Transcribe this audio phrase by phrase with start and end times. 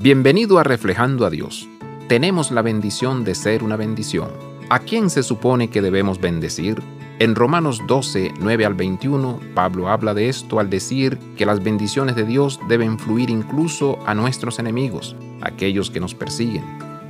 [0.00, 1.68] Bienvenido a Reflejando a Dios.
[2.06, 4.30] Tenemos la bendición de ser una bendición.
[4.70, 6.80] ¿A quién se supone que debemos bendecir?
[7.18, 12.14] En Romanos 12, 9 al 21, Pablo habla de esto al decir que las bendiciones
[12.14, 16.62] de Dios deben fluir incluso a nuestros enemigos, aquellos que nos persiguen.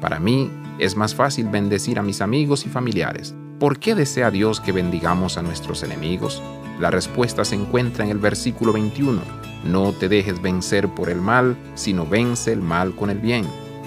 [0.00, 3.32] Para mí, es más fácil bendecir a mis amigos y familiares.
[3.60, 6.42] ¿Por qué desea Dios que bendigamos a nuestros enemigos?
[6.80, 9.51] La respuesta se encuentra en el versículo 21.
[9.64, 13.46] No te dejes vencer por el mal, sino vence el mal con el bien.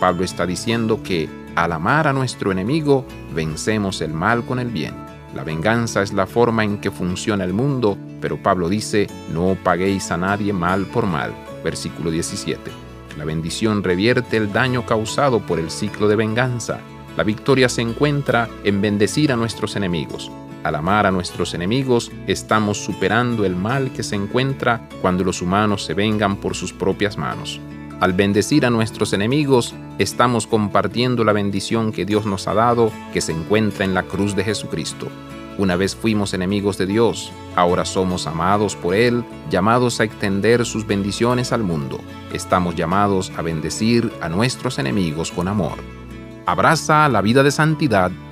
[0.00, 4.94] Pablo está diciendo que al amar a nuestro enemigo, vencemos el mal con el bien.
[5.34, 10.10] La venganza es la forma en que funciona el mundo, pero Pablo dice, no paguéis
[10.10, 11.34] a nadie mal por mal.
[11.64, 12.70] Versículo 17.
[13.16, 16.78] La bendición revierte el daño causado por el ciclo de venganza.
[17.16, 20.30] La victoria se encuentra en bendecir a nuestros enemigos.
[20.66, 25.84] Al amar a nuestros enemigos, estamos superando el mal que se encuentra cuando los humanos
[25.84, 27.60] se vengan por sus propias manos.
[28.00, 33.20] Al bendecir a nuestros enemigos, estamos compartiendo la bendición que Dios nos ha dado, que
[33.20, 35.06] se encuentra en la cruz de Jesucristo.
[35.56, 40.84] Una vez fuimos enemigos de Dios, ahora somos amados por Él, llamados a extender sus
[40.84, 42.00] bendiciones al mundo.
[42.32, 45.78] Estamos llamados a bendecir a nuestros enemigos con amor.
[46.44, 48.10] Abraza la vida de santidad